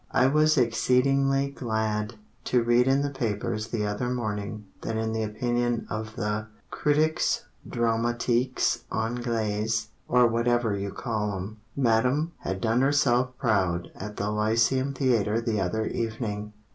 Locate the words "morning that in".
4.09-5.13